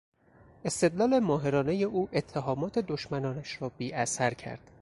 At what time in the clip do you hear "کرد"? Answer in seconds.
4.33-4.71